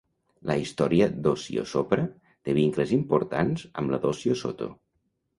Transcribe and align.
La 0.51 0.53
història 0.59 1.07
d'Osio 1.25 1.65
Sopra 1.73 2.05
té 2.47 2.55
vincles 2.59 2.93
importants 2.97 3.65
amb 3.83 3.93
la 3.97 4.01
d'Osio 4.07 4.39
Sotto. 4.41 4.71